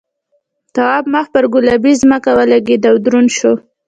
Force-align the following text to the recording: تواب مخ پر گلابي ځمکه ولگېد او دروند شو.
تواب 0.73 1.03
مخ 1.13 1.25
پر 1.33 1.45
گلابي 1.53 1.93
ځمکه 2.01 2.29
ولگېد 2.37 2.83
او 2.89 2.95
دروند 3.05 3.29
شو. 3.37 3.53